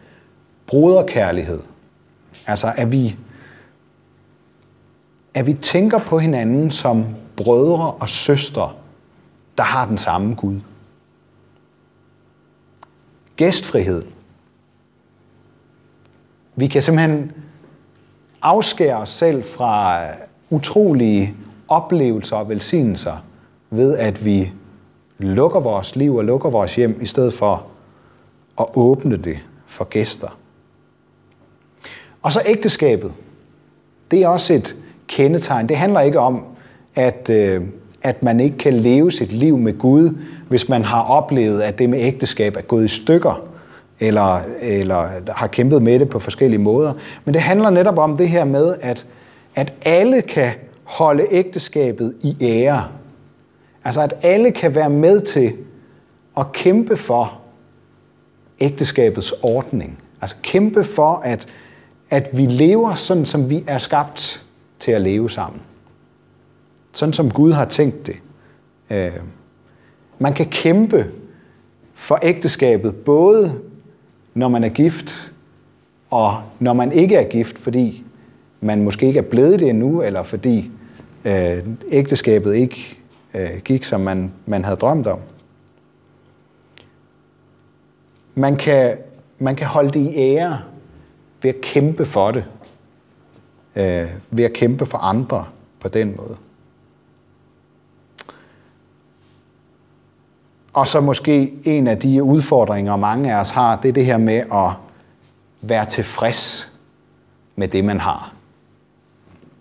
Broderkærlighed. 0.66 1.60
Altså, 2.46 2.72
at 2.76 2.92
vi, 2.92 3.16
at 5.34 5.46
vi 5.46 5.54
tænker 5.54 5.98
på 5.98 6.18
hinanden 6.18 6.70
som 6.70 7.06
brødre 7.36 7.92
og 7.92 8.08
søstre, 8.08 8.72
der 9.58 9.62
har 9.62 9.86
den 9.86 9.98
samme 9.98 10.34
Gud. 10.34 10.60
Gæstfrihed. 13.36 14.04
Vi 16.56 16.66
kan 16.66 16.82
simpelthen 16.82 17.32
afskære 18.42 18.96
os 18.96 19.10
selv 19.10 19.44
fra 19.44 20.00
utrolige 20.50 21.34
oplevelser 21.68 22.36
og 22.36 22.48
velsignelser 22.48 23.16
ved, 23.70 23.96
at 23.96 24.24
vi 24.24 24.52
lukker 25.18 25.60
vores 25.60 25.96
liv 25.96 26.16
og 26.16 26.24
lukker 26.24 26.50
vores 26.50 26.76
hjem, 26.76 26.98
i 27.02 27.06
stedet 27.06 27.34
for 27.34 27.66
at 28.60 28.66
åbne 28.74 29.16
det 29.16 29.38
for 29.66 29.84
gæster. 29.84 30.38
Og 32.22 32.32
så 32.32 32.42
ægteskabet. 32.46 33.12
Det 34.10 34.22
er 34.22 34.28
også 34.28 34.54
et 34.54 34.76
kendetegn. 35.10 35.68
Det 35.68 35.76
handler 35.76 36.00
ikke 36.00 36.18
om, 36.18 36.44
at, 36.94 37.30
øh, 37.30 37.62
at 38.02 38.22
man 38.22 38.40
ikke 38.40 38.58
kan 38.58 38.74
leve 38.74 39.12
sit 39.12 39.32
liv 39.32 39.58
med 39.58 39.78
Gud, 39.78 40.16
hvis 40.48 40.68
man 40.68 40.84
har 40.84 41.02
oplevet, 41.02 41.62
at 41.62 41.78
det 41.78 41.90
med 41.90 42.00
ægteskab 42.00 42.56
er 42.56 42.60
gået 42.60 42.84
i 42.84 42.88
stykker, 42.88 43.48
eller, 44.00 44.40
eller 44.62 45.08
har 45.28 45.46
kæmpet 45.46 45.82
med 45.82 45.98
det 45.98 46.08
på 46.08 46.18
forskellige 46.18 46.60
måder. 46.60 46.92
Men 47.24 47.34
det 47.34 47.42
handler 47.42 47.70
netop 47.70 47.98
om 47.98 48.16
det 48.16 48.28
her 48.28 48.44
med, 48.44 48.74
at, 48.80 49.06
at 49.54 49.72
alle 49.82 50.22
kan 50.22 50.52
holde 50.84 51.26
ægteskabet 51.30 52.14
i 52.22 52.36
ære. 52.40 52.84
Altså 53.84 54.00
at 54.00 54.14
alle 54.22 54.50
kan 54.50 54.74
være 54.74 54.90
med 54.90 55.20
til 55.20 55.52
at 56.36 56.52
kæmpe 56.52 56.96
for 56.96 57.38
ægteskabets 58.60 59.34
ordning. 59.42 59.98
Altså 60.20 60.36
kæmpe 60.42 60.84
for, 60.84 61.22
at, 61.24 61.46
at 62.10 62.28
vi 62.32 62.46
lever 62.46 62.94
sådan, 62.94 63.26
som 63.26 63.50
vi 63.50 63.64
er 63.66 63.78
skabt 63.78 64.42
til 64.80 64.92
at 64.92 65.00
leve 65.00 65.30
sammen. 65.30 65.62
Sådan 66.92 67.12
som 67.12 67.30
Gud 67.30 67.52
har 67.52 67.64
tænkt 67.64 68.06
det. 68.06 68.16
Øh, 68.90 69.20
man 70.18 70.34
kan 70.34 70.46
kæmpe 70.46 71.10
for 71.94 72.18
ægteskabet, 72.22 72.96
både 72.96 73.60
når 74.34 74.48
man 74.48 74.64
er 74.64 74.68
gift, 74.68 75.32
og 76.10 76.42
når 76.58 76.72
man 76.72 76.92
ikke 76.92 77.16
er 77.16 77.28
gift, 77.28 77.58
fordi 77.58 78.04
man 78.60 78.82
måske 78.82 79.06
ikke 79.06 79.18
er 79.18 79.22
blevet 79.22 79.60
det 79.60 79.68
endnu, 79.68 80.02
eller 80.02 80.22
fordi 80.22 80.70
øh, 81.24 81.58
ægteskabet 81.90 82.54
ikke 82.54 82.98
øh, 83.34 83.58
gik, 83.64 83.84
som 83.84 84.00
man, 84.00 84.32
man 84.46 84.64
havde 84.64 84.76
drømt 84.76 85.06
om. 85.06 85.18
Man 88.34 88.56
kan, 88.56 88.96
man 89.38 89.56
kan 89.56 89.66
holde 89.66 89.90
det 89.90 90.00
i 90.00 90.16
ære 90.16 90.60
ved 91.42 91.50
at 91.50 91.60
kæmpe 91.60 92.06
for 92.06 92.30
det. 92.30 92.44
Øh, 93.76 94.06
ved 94.30 94.44
at 94.44 94.52
kæmpe 94.52 94.86
for 94.86 94.98
andre 94.98 95.44
på 95.80 95.88
den 95.88 96.16
måde. 96.16 96.36
Og 100.72 100.86
så 100.86 101.00
måske 101.00 101.54
en 101.64 101.86
af 101.86 101.98
de 101.98 102.22
udfordringer, 102.22 102.96
mange 102.96 103.34
af 103.34 103.40
os 103.40 103.50
har, 103.50 103.76
det 103.76 103.88
er 103.88 103.92
det 103.92 104.06
her 104.06 104.18
med 104.18 104.42
at 104.52 104.70
være 105.62 105.86
tilfreds 105.86 106.72
med 107.56 107.68
det, 107.68 107.84
man 107.84 108.00
har. 108.00 108.32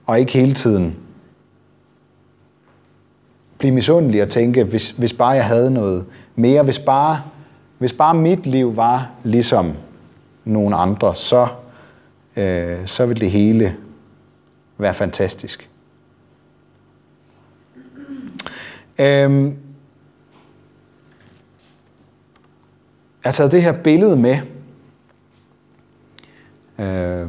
Og 0.05 0.19
ikke 0.19 0.31
hele 0.31 0.53
tiden 0.53 0.97
blive 3.57 3.73
misundelig 3.73 4.23
og 4.23 4.29
tænke, 4.29 4.63
hvis, 4.63 4.89
hvis 4.89 5.13
bare 5.13 5.29
jeg 5.29 5.45
havde 5.45 5.71
noget 5.71 6.05
mere, 6.35 6.63
hvis 6.63 6.79
bare, 6.79 7.21
hvis 7.77 7.93
bare 7.93 8.13
mit 8.13 8.45
liv 8.45 8.75
var 8.75 9.09
ligesom 9.23 9.73
nogle 10.45 10.75
andre, 10.75 11.15
så, 11.15 11.47
øh, 12.35 12.77
så 12.85 13.05
ville 13.05 13.21
det 13.21 13.31
hele 13.31 13.75
være 14.79 14.93
fantastisk. 14.93 15.69
Øhm, 18.99 19.57
Jeg 23.23 23.29
har 23.29 23.33
taget 23.33 23.51
det 23.51 23.61
her 23.61 23.71
billede 23.71 24.15
med. 24.15 24.37
Øh, 26.79 27.27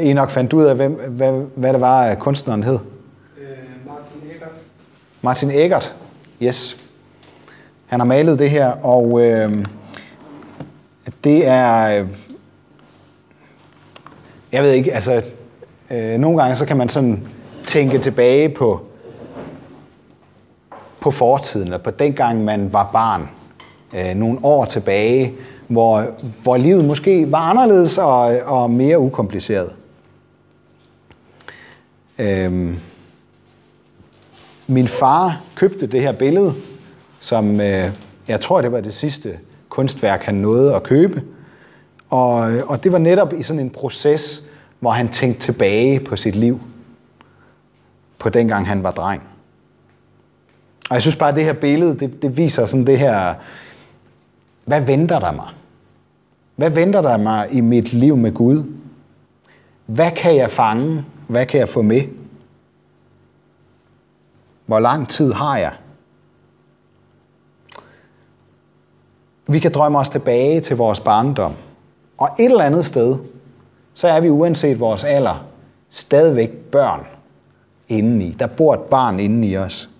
I 0.00 0.12
nok 0.12 0.30
fandt 0.30 0.52
ud 0.52 0.64
af, 0.64 0.76
hvem, 0.76 0.92
hvad, 0.92 1.44
hvad 1.56 1.72
det 1.72 1.80
var, 1.80 2.14
kunstneren 2.14 2.62
hed. 2.62 2.78
Øh, 3.38 3.46
Martin 3.86 4.30
Eggert. 4.30 4.50
Martin 5.22 5.50
Eggert, 5.50 5.94
yes. 6.42 6.88
Han 7.86 8.00
har 8.00 8.06
malet 8.06 8.38
det 8.38 8.50
her, 8.50 8.68
og 8.68 9.20
øh, 9.20 9.64
det 11.24 11.46
er... 11.46 12.00
Øh, 12.02 12.08
jeg 14.52 14.62
ved 14.62 14.72
ikke, 14.72 14.94
altså... 14.94 15.22
Øh, 15.90 16.18
nogle 16.18 16.42
gange 16.42 16.56
så 16.56 16.66
kan 16.66 16.76
man 16.76 16.88
sådan 16.88 17.28
tænke 17.66 17.98
tilbage 17.98 18.48
på, 18.48 18.80
på 21.00 21.10
fortiden, 21.10 21.66
eller 21.66 21.78
på 21.78 21.90
dengang 21.90 22.44
man 22.44 22.72
var 22.72 22.90
barn 22.92 23.28
øh, 23.96 24.14
nogle 24.14 24.38
år 24.42 24.64
tilbage, 24.64 25.32
hvor, 25.68 26.04
hvor 26.42 26.56
livet 26.56 26.84
måske 26.84 27.32
var 27.32 27.38
anderledes 27.38 27.98
og, 27.98 28.38
og 28.46 28.70
mere 28.70 28.98
ukompliceret. 28.98 29.74
Øhm, 32.18 32.78
min 34.66 34.88
far 34.88 35.40
købte 35.54 35.86
det 35.86 36.00
her 36.00 36.12
billede, 36.12 36.52
som 37.20 37.60
øh, 37.60 37.90
jeg 38.28 38.40
tror, 38.40 38.60
det 38.60 38.72
var 38.72 38.80
det 38.80 38.94
sidste 38.94 39.38
kunstværk, 39.68 40.22
han 40.22 40.34
nåede 40.34 40.74
at 40.74 40.82
købe. 40.82 41.22
Og, 42.10 42.36
og 42.66 42.84
det 42.84 42.92
var 42.92 42.98
netop 42.98 43.32
i 43.32 43.42
sådan 43.42 43.60
en 43.60 43.70
proces, 43.70 44.47
hvor 44.80 44.90
han 44.90 45.08
tænkte 45.08 45.40
tilbage 45.40 46.00
på 46.00 46.16
sit 46.16 46.36
liv, 46.36 46.60
på 48.18 48.28
dengang 48.28 48.68
han 48.68 48.82
var 48.82 48.90
dreng. 48.90 49.22
Og 50.90 50.94
jeg 50.94 51.02
synes 51.02 51.16
bare, 51.16 51.28
at 51.28 51.36
det 51.36 51.44
her 51.44 51.52
billede, 51.52 51.98
det, 51.98 52.22
det 52.22 52.36
viser 52.36 52.66
sådan 52.66 52.86
det 52.86 52.98
her 52.98 53.34
hvad 54.68 54.80
venter 54.80 55.18
der 55.18 55.32
mig? 55.32 55.48
Hvad 56.56 56.70
venter 56.70 57.02
der 57.02 57.16
mig 57.16 57.48
i 57.52 57.60
mit 57.60 57.92
liv 57.92 58.16
med 58.16 58.32
Gud? 58.32 58.64
Hvad 59.86 60.10
kan 60.10 60.36
jeg 60.36 60.50
fange? 60.50 61.04
Hvad 61.28 61.46
kan 61.46 61.60
jeg 61.60 61.68
få 61.68 61.82
med? 61.82 62.02
Hvor 64.66 64.78
lang 64.78 65.08
tid 65.08 65.32
har 65.32 65.56
jeg? 65.56 65.72
Vi 69.46 69.58
kan 69.58 69.72
drømme 69.72 69.98
os 69.98 70.08
tilbage 70.08 70.60
til 70.60 70.76
vores 70.76 71.00
barndom. 71.00 71.54
Og 72.18 72.30
et 72.38 72.44
eller 72.44 72.64
andet 72.64 72.84
sted, 72.84 73.16
så 73.98 74.08
er 74.08 74.20
vi 74.20 74.30
uanset 74.30 74.80
vores 74.80 75.04
alder 75.04 75.46
stadigvæk 75.90 76.50
børn 76.50 77.06
indeni. 77.88 78.30
Der 78.30 78.46
bor 78.46 78.74
et 78.74 78.80
barn 78.80 79.20
indeni 79.20 79.56
os. 79.56 79.90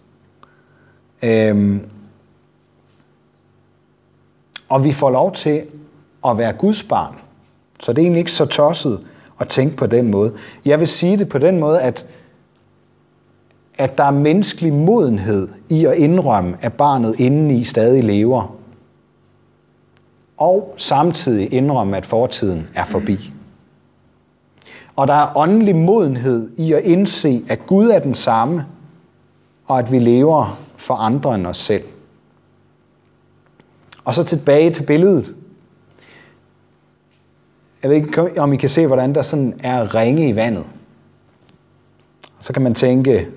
Øhm, 1.23 1.81
og 4.69 4.85
vi 4.85 4.93
får 4.93 5.11
lov 5.11 5.35
til 5.35 5.63
at 6.27 6.39
være 6.39 6.53
Guds 6.53 6.83
barn. 6.83 7.15
Så 7.81 7.93
det 7.93 7.99
er 7.99 8.03
egentlig 8.03 8.19
ikke 8.19 8.33
så 8.33 8.47
tosset 8.47 9.07
at 9.41 9.49
tænke 9.49 9.77
på 9.77 9.87
den 9.87 10.11
måde. 10.11 10.33
Jeg 10.65 10.81
vil 10.81 10.89
sige 10.89 11.17
det 11.17 11.29
på 11.29 11.39
den 11.39 11.59
måde, 11.59 11.81
at, 11.81 12.07
at 13.79 13.99
der 13.99 14.05
er 14.05 14.11
menneskelig 14.11 14.73
modenhed 14.73 15.49
i 15.69 15.85
at 15.85 15.95
indrømme, 15.95 16.57
at 16.61 16.73
barnet 16.73 17.21
indeni 17.21 17.65
stadig 17.65 18.05
lever. 18.05 18.57
Og 20.37 20.75
samtidig 20.77 21.53
indrømme, 21.53 21.97
at 21.97 22.07
fortiden 22.07 22.69
er 22.75 22.85
forbi. 22.85 23.33
Og 24.99 25.09
der 25.09 25.15
er 25.15 25.37
åndelig 25.37 25.77
modenhed 25.77 26.51
i 26.57 26.73
at 26.73 26.85
indse, 26.85 27.45
at 27.49 27.67
Gud 27.67 27.89
er 27.89 27.99
den 27.99 28.15
samme, 28.15 28.67
og 29.67 29.79
at 29.79 29.93
vi 29.93 29.99
lever 29.99 30.59
for 30.77 30.95
andre 30.95 31.35
end 31.35 31.47
os 31.47 31.59
selv. 31.59 31.85
Og 34.05 34.15
så 34.15 34.25
tilbage 34.25 34.71
til 34.71 34.87
billedet. 34.87 35.35
Jeg 37.83 37.91
ved 37.91 37.97
ikke, 37.97 38.41
om 38.41 38.53
I 38.53 38.57
kan 38.57 38.69
se, 38.69 38.87
hvordan 38.87 39.15
der 39.15 39.23
sådan 39.23 39.61
er 39.63 39.95
ringe 39.95 40.29
i 40.29 40.37
vandet. 40.37 40.65
Og 42.39 42.45
så 42.45 42.53
kan 42.53 42.63
man 42.63 42.75
tænke, 42.75 43.29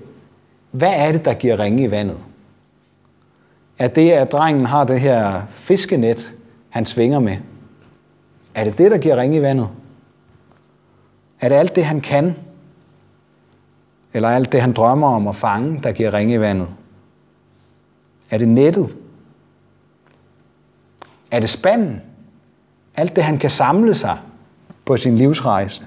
hvad 0.70 0.92
er 0.96 1.12
det, 1.12 1.24
der 1.24 1.34
giver 1.34 1.60
ringe 1.60 1.82
i 1.82 1.90
vandet? 1.90 2.18
Er 3.78 3.88
det, 3.88 4.10
at 4.10 4.32
drengen 4.32 4.66
har 4.66 4.84
det 4.84 5.00
her 5.00 5.42
fiskenet, 5.50 6.34
han 6.68 6.86
svinger 6.86 7.18
med? 7.18 7.36
Er 8.54 8.64
det 8.64 8.78
det, 8.78 8.90
der 8.90 8.98
giver 8.98 9.16
ringe 9.16 9.36
i 9.36 9.42
vandet? 9.42 9.68
Er 11.42 11.48
det 11.48 11.56
alt 11.56 11.76
det, 11.76 11.84
han 11.84 12.00
kan? 12.00 12.36
Eller 14.12 14.28
alt 14.28 14.52
det, 14.52 14.60
han 14.60 14.72
drømmer 14.72 15.08
om 15.08 15.28
at 15.28 15.36
fange, 15.36 15.80
der 15.82 15.92
giver 15.92 16.14
ringe 16.14 16.34
i 16.34 16.40
vandet? 16.40 16.68
Er 18.30 18.38
det 18.38 18.48
nettet? 18.48 18.96
Er 21.30 21.40
det 21.40 21.50
spanden? 21.50 22.00
Alt 22.96 23.16
det, 23.16 23.24
han 23.24 23.38
kan 23.38 23.50
samle 23.50 23.94
sig 23.94 24.18
på 24.84 24.96
sin 24.96 25.16
livsrejse? 25.16 25.86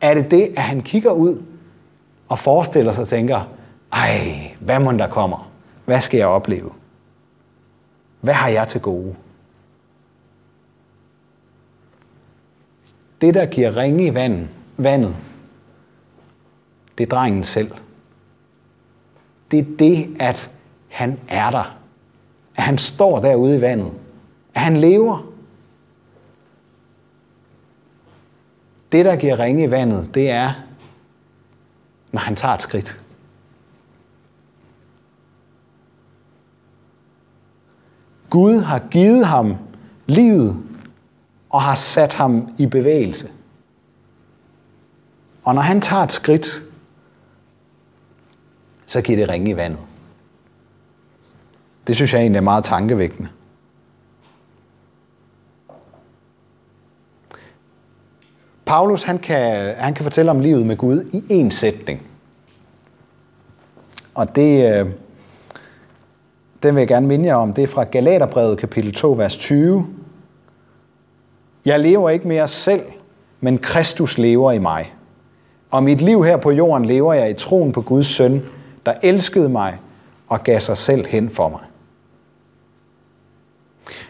Er 0.00 0.14
det 0.14 0.30
det, 0.30 0.52
at 0.56 0.62
han 0.62 0.80
kigger 0.80 1.10
ud 1.10 1.42
og 2.28 2.38
forestiller 2.38 2.92
sig 2.92 3.02
og 3.02 3.08
tænker, 3.08 3.40
ej, 3.92 4.54
hvad 4.60 4.78
må 4.78 4.92
der 4.92 5.08
kommer? 5.08 5.50
Hvad 5.84 6.00
skal 6.00 6.18
jeg 6.18 6.26
opleve? 6.26 6.70
Hvad 8.20 8.34
har 8.34 8.48
jeg 8.48 8.68
til 8.68 8.80
gode? 8.80 9.14
Det, 13.20 13.34
der 13.34 13.46
giver 13.46 13.76
ringe 13.76 14.06
i 14.06 14.14
vandet, 14.14 14.48
vandet, 14.76 15.16
det 16.98 17.04
er 17.04 17.16
drengen 17.16 17.44
selv. 17.44 17.70
Det 19.50 19.58
er 19.58 19.76
det, 19.78 20.16
at 20.20 20.50
han 20.88 21.18
er 21.28 21.50
der. 21.50 21.76
At 22.56 22.62
han 22.62 22.78
står 22.78 23.20
derude 23.20 23.56
i 23.56 23.60
vandet. 23.60 23.92
At 24.54 24.60
han 24.60 24.76
lever. 24.76 25.26
Det, 28.92 29.04
der 29.04 29.16
giver 29.16 29.38
ringe 29.38 29.64
i 29.64 29.70
vandet, 29.70 30.14
det 30.14 30.30
er, 30.30 30.52
når 32.12 32.20
han 32.20 32.36
tager 32.36 32.54
et 32.54 32.62
skridt. 32.62 33.00
Gud 38.30 38.60
har 38.60 38.78
givet 38.90 39.26
ham 39.26 39.56
livet 40.06 40.62
og 41.50 41.62
har 41.62 41.74
sat 41.74 42.14
ham 42.14 42.48
i 42.58 42.66
bevægelse. 42.66 43.30
Og 45.44 45.54
når 45.54 45.62
han 45.62 45.80
tager 45.80 46.02
et 46.02 46.12
skridt, 46.12 46.62
så 48.86 49.00
giver 49.00 49.18
det 49.18 49.28
ringe 49.28 49.50
i 49.50 49.56
vandet. 49.56 49.80
Det 51.86 51.96
synes 51.96 52.12
jeg 52.12 52.20
egentlig 52.20 52.38
er 52.38 52.42
meget 52.42 52.64
tankevækkende. 52.64 53.28
Paulus 58.64 59.02
han 59.02 59.18
kan, 59.18 59.74
han 59.76 59.94
kan 59.94 60.02
fortælle 60.02 60.30
om 60.30 60.40
livet 60.40 60.66
med 60.66 60.76
Gud 60.76 61.04
i 61.12 61.42
én 61.42 61.50
sætning. 61.50 62.06
Og 64.14 64.36
det, 64.36 64.74
øh, 64.74 64.90
den 66.62 66.74
vil 66.74 66.80
jeg 66.80 66.88
gerne 66.88 67.06
minde 67.06 67.26
jer 67.26 67.34
om. 67.34 67.52
Det 67.52 67.64
er 67.64 67.68
fra 67.68 67.84
Galaterbrevet 67.84 68.58
kapitel 68.58 68.94
2, 68.94 69.12
vers 69.12 69.36
20. 69.38 69.86
Jeg 71.64 71.80
lever 71.80 72.10
ikke 72.10 72.28
mere 72.28 72.48
selv, 72.48 72.82
men 73.40 73.58
Kristus 73.58 74.18
lever 74.18 74.52
i 74.52 74.58
mig. 74.58 74.94
Og 75.70 75.82
mit 75.82 76.00
liv 76.00 76.24
her 76.24 76.36
på 76.36 76.50
jorden 76.50 76.86
lever 76.86 77.14
jeg 77.14 77.30
i 77.30 77.34
troen 77.34 77.72
på 77.72 77.80
Guds 77.80 78.06
søn, 78.06 78.42
der 78.86 78.92
elskede 79.02 79.48
mig 79.48 79.78
og 80.28 80.44
gav 80.44 80.60
sig 80.60 80.76
selv 80.76 81.06
hen 81.06 81.30
for 81.30 81.48
mig. 81.48 81.60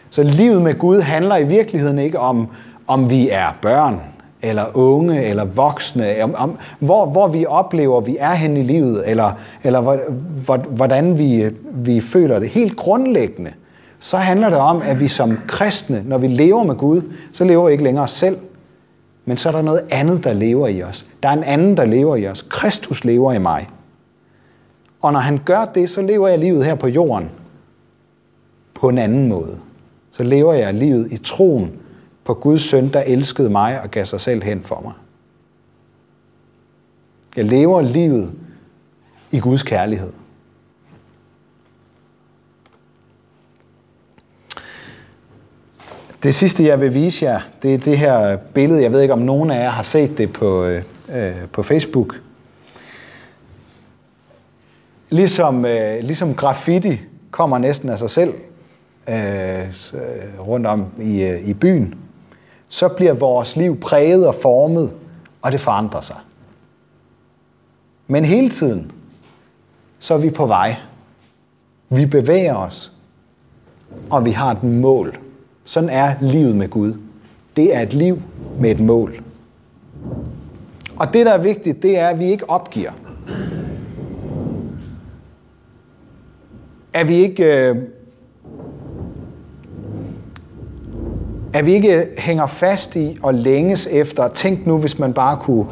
Så 0.09 0.23
livet 0.23 0.61
med 0.61 0.77
Gud 0.77 1.01
handler 1.01 1.37
i 1.37 1.43
virkeligheden 1.43 1.99
ikke 1.99 2.19
om, 2.19 2.47
om 2.87 3.09
vi 3.09 3.29
er 3.29 3.57
børn, 3.61 4.01
eller 4.41 4.65
unge, 4.73 5.23
eller 5.23 5.45
voksne, 5.45 6.23
om, 6.23 6.35
om 6.37 6.57
hvor, 6.79 7.05
hvor 7.05 7.27
vi 7.27 7.45
oplever, 7.45 7.97
at 7.97 8.07
vi 8.07 8.17
er 8.19 8.33
hen 8.33 8.57
i 8.57 8.61
livet, 8.61 9.09
eller, 9.09 9.31
eller 9.63 9.99
hvordan 10.69 11.17
vi, 11.17 11.49
vi 11.73 12.01
føler 12.01 12.39
det. 12.39 12.49
Helt 12.49 12.77
grundlæggende, 12.77 13.53
så 14.03 14.17
handler 14.17 14.49
det 14.49 14.57
om, 14.57 14.81
at 14.81 14.99
vi 14.99 15.07
som 15.07 15.37
kristne, 15.47 16.03
når 16.05 16.17
vi 16.17 16.27
lever 16.27 16.63
med 16.63 16.75
Gud, 16.75 17.01
så 17.33 17.43
lever 17.43 17.65
vi 17.65 17.71
ikke 17.71 17.83
længere 17.83 18.03
os 18.03 18.11
selv, 18.11 18.37
men 19.25 19.37
så 19.37 19.49
er 19.49 19.53
der 19.53 19.61
noget 19.61 19.85
andet, 19.89 20.23
der 20.23 20.33
lever 20.33 20.67
i 20.67 20.83
os. 20.83 21.05
Der 21.23 21.29
er 21.29 21.33
en 21.33 21.43
anden, 21.43 21.77
der 21.77 21.85
lever 21.85 22.15
i 22.15 22.27
os. 22.27 22.41
Kristus 22.49 23.03
lever 23.03 23.33
i 23.33 23.37
mig. 23.37 23.67
Og 25.01 25.13
når 25.13 25.19
han 25.19 25.39
gør 25.45 25.65
det, 25.65 25.89
så 25.89 26.01
lever 26.01 26.27
jeg 26.27 26.39
livet 26.39 26.65
her 26.65 26.75
på 26.75 26.87
jorden 26.87 27.29
på 28.73 28.89
en 28.89 28.97
anden 28.97 29.27
måde. 29.27 29.59
Så 30.11 30.23
lever 30.23 30.53
jeg 30.53 30.73
livet 30.73 31.11
i 31.11 31.17
troen 31.17 31.79
på 32.23 32.33
Guds 32.33 32.61
søn, 32.61 32.93
der 32.93 33.01
elskede 33.01 33.49
mig 33.49 33.81
og 33.81 33.91
gav 33.91 34.05
sig 34.05 34.21
selv 34.21 34.43
hen 34.43 34.61
for 34.63 34.81
mig. 34.83 34.93
Jeg 37.35 37.45
lever 37.45 37.81
livet 37.81 38.33
i 39.31 39.39
Guds 39.39 39.63
kærlighed. 39.63 40.11
Det 46.23 46.35
sidste, 46.35 46.65
jeg 46.65 46.81
vil 46.81 46.93
vise 46.93 47.25
jer, 47.25 47.39
det 47.63 47.73
er 47.73 47.77
det 47.77 47.97
her 47.97 48.37
billede. 48.37 48.81
Jeg 48.81 48.91
ved 48.91 49.01
ikke, 49.01 49.13
om 49.13 49.19
nogen 49.19 49.51
af 49.51 49.63
jer 49.63 49.69
har 49.69 49.83
set 49.83 50.17
det 50.17 50.33
på, 50.33 50.63
øh, 50.63 50.83
øh 51.15 51.47
på 51.51 51.63
Facebook. 51.63 52.21
Ligesom, 55.09 55.65
øh, 55.65 56.03
ligesom 56.03 56.35
graffiti 56.35 57.01
kommer 57.31 57.57
næsten 57.57 57.89
af 57.89 57.99
sig 57.99 58.09
selv 58.09 58.33
øh, 59.09 59.59
øh, 59.93 60.39
rundt 60.39 60.67
om 60.67 60.85
i, 60.99 61.21
øh, 61.21 61.47
i 61.47 61.53
byen, 61.53 61.95
så 62.69 62.87
bliver 62.87 63.13
vores 63.13 63.55
liv 63.55 63.79
præget 63.79 64.27
og 64.27 64.35
formet, 64.35 64.93
og 65.41 65.51
det 65.51 65.61
forandrer 65.61 66.01
sig. 66.01 66.17
Men 68.07 68.25
hele 68.25 68.49
tiden, 68.49 68.91
så 69.99 70.13
er 70.13 70.17
vi 70.17 70.29
på 70.29 70.45
vej. 70.45 70.75
Vi 71.89 72.05
bevæger 72.05 72.55
os, 72.55 72.91
og 74.09 74.25
vi 74.25 74.31
har 74.31 74.51
et 74.51 74.63
mål. 74.63 75.17
Sådan 75.71 75.89
er 75.89 76.13
livet 76.21 76.55
med 76.55 76.69
Gud. 76.69 76.93
Det 77.55 77.75
er 77.75 77.81
et 77.81 77.93
liv 77.93 78.21
med 78.59 78.71
et 78.71 78.79
mål. 78.79 79.23
Og 80.95 81.13
det, 81.13 81.25
der 81.25 81.31
er 81.31 81.37
vigtigt, 81.37 81.83
det 81.83 81.97
er, 81.97 82.07
at 82.07 82.19
vi 82.19 82.25
ikke 82.25 82.49
opgiver. 82.49 82.91
At 86.93 87.07
vi 87.07 87.15
ikke, 87.15 87.67
øh, 87.69 87.75
at 91.53 91.65
vi 91.65 91.73
ikke 91.73 92.07
hænger 92.17 92.47
fast 92.47 92.95
i 92.95 93.17
og 93.21 93.33
længes 93.33 93.87
efter. 93.91 94.27
Tænk 94.27 94.67
nu, 94.67 94.77
hvis 94.77 94.99
man 94.99 95.13
bare 95.13 95.37
kunne, 95.37 95.65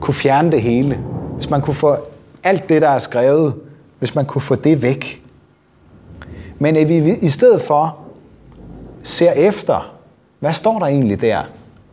kunne 0.00 0.14
fjerne 0.14 0.52
det 0.52 0.62
hele. 0.62 1.00
Hvis 1.34 1.50
man 1.50 1.60
kunne 1.60 1.74
få 1.74 1.96
alt 2.42 2.68
det, 2.68 2.82
der 2.82 2.88
er 2.88 2.98
skrevet, 2.98 3.54
hvis 3.98 4.14
man 4.14 4.24
kunne 4.24 4.42
få 4.42 4.54
det 4.54 4.82
væk. 4.82 5.22
Men 6.58 6.76
at 6.76 6.88
vi 6.88 7.18
i 7.22 7.28
stedet 7.28 7.60
for 7.60 8.05
ser 9.06 9.32
efter, 9.32 9.96
hvad 10.38 10.52
står 10.52 10.78
der 10.78 10.86
egentlig 10.86 11.20
der 11.20 11.42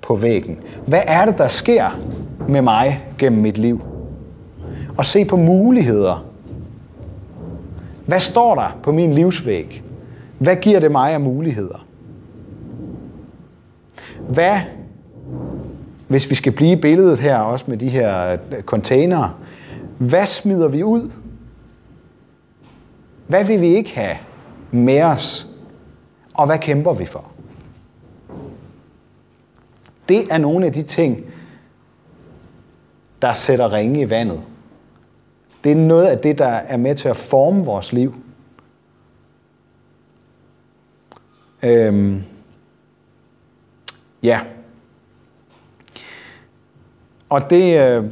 på 0.01 0.15
væggen? 0.15 0.59
Hvad 0.87 1.01
er 1.07 1.25
det, 1.25 1.37
der 1.37 1.47
sker 1.47 1.99
med 2.47 2.61
mig 2.61 3.03
gennem 3.17 3.41
mit 3.41 3.57
liv? 3.57 3.81
Og 4.97 5.05
se 5.05 5.25
på 5.25 5.37
muligheder. 5.37 6.25
Hvad 8.05 8.19
står 8.19 8.55
der 8.55 8.77
på 8.83 8.91
min 8.91 9.13
livsvæg? 9.13 9.83
Hvad 10.37 10.55
giver 10.55 10.79
det 10.79 10.91
mig 10.91 11.13
af 11.13 11.21
muligheder? 11.21 11.85
Hvad 14.29 14.59
hvis 16.07 16.29
vi 16.29 16.35
skal 16.35 16.51
blive 16.51 16.71
i 16.71 16.75
billedet 16.75 17.19
her, 17.19 17.37
også 17.37 17.65
med 17.67 17.77
de 17.77 17.89
her 17.89 18.31
øh, 18.31 18.61
containere, 18.61 19.33
hvad 19.97 20.27
smider 20.27 20.67
vi 20.67 20.83
ud? 20.83 21.11
Hvad 23.27 23.45
vil 23.45 23.61
vi 23.61 23.75
ikke 23.75 23.95
have 23.95 24.15
med 24.71 25.01
os? 25.01 25.52
Og 26.33 26.45
hvad 26.45 26.59
kæmper 26.59 26.93
vi 26.93 27.05
for? 27.05 27.31
Det 30.09 30.31
er 30.31 30.37
nogle 30.37 30.65
af 30.65 30.73
de 30.73 30.83
ting, 30.83 31.25
der 33.21 33.33
sætter 33.33 33.73
ringe 33.73 34.01
i 34.01 34.09
vandet. 34.09 34.43
Det 35.63 35.71
er 35.71 35.75
noget 35.75 36.05
af 36.05 36.19
det, 36.19 36.37
der 36.37 36.45
er 36.45 36.77
med 36.77 36.95
til 36.95 37.09
at 37.09 37.17
forme 37.17 37.65
vores 37.65 37.93
liv. 37.93 38.15
Øhm, 41.63 42.23
ja. 44.23 44.41
Og 47.29 47.49
det 47.49 47.79
øh, 47.79 48.05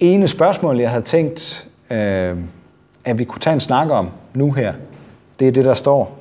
ene 0.00 0.28
spørgsmål, 0.28 0.78
jeg 0.78 0.90
havde 0.90 1.04
tænkt, 1.04 1.70
øh, 1.90 2.38
at 3.04 3.18
vi 3.18 3.24
kunne 3.24 3.40
tage 3.40 3.54
en 3.54 3.60
snak 3.60 3.90
om 3.90 4.10
nu 4.34 4.52
her, 4.52 4.74
det 5.40 5.48
er 5.48 5.52
det, 5.52 5.64
der 5.64 5.74
står 5.74 6.19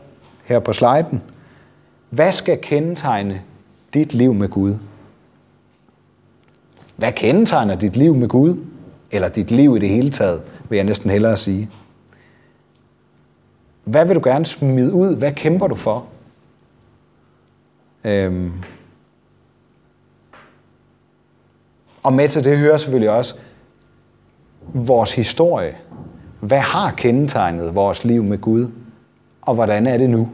her 0.50 0.60
på 0.60 0.74
sliden. 0.74 1.22
Hvad 2.10 2.32
skal 2.32 2.60
kendetegne 2.62 3.42
dit 3.94 4.14
liv 4.14 4.34
med 4.34 4.50
Gud? 4.50 4.76
Hvad 6.96 7.12
kendetegner 7.12 7.76
dit 7.76 7.98
liv 7.98 8.16
med 8.16 8.28
Gud? 8.28 8.66
Eller 9.12 9.30
dit 9.30 9.52
liv 9.52 9.76
i 9.76 9.80
det 9.80 9.90
hele 9.90 10.10
taget, 10.10 10.44
vil 10.70 10.76
jeg 10.76 10.86
næsten 10.86 11.10
hellere 11.10 11.38
sige. 11.38 11.70
Hvad 13.84 14.06
vil 14.06 14.16
du 14.16 14.22
gerne 14.24 14.46
smide 14.46 14.94
ud? 14.94 15.16
Hvad 15.16 15.32
kæmper 15.32 15.68
du 15.68 15.76
for? 15.76 16.06
Øhm. 18.04 18.52
Og 22.04 22.14
med 22.14 22.30
til 22.30 22.44
det 22.44 22.58
hører 22.58 22.78
selvfølgelig 22.78 23.12
også 23.12 23.36
vores 24.74 25.14
historie. 25.14 25.78
Hvad 26.40 26.60
har 26.60 26.92
kendetegnet 26.92 27.76
vores 27.76 28.04
liv 28.04 28.24
med 28.24 28.38
Gud? 28.38 28.72
Og 29.42 29.56
hvordan 29.56 29.88
er 29.88 29.98
det 29.98 30.10
nu? 30.10 30.30